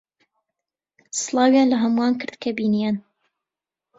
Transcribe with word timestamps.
سڵاویان 1.21 1.67
لە 1.71 1.77
ھەمووان 1.83 2.13
کرد 2.19 2.35
کە 2.43 2.49
بینییان. 2.57 2.95